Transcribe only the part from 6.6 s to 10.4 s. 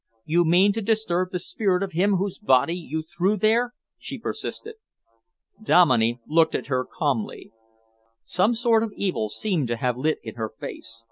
her calmly. Some sort of evil seemed to have lit in